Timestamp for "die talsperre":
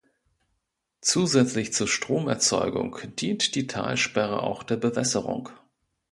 3.53-4.41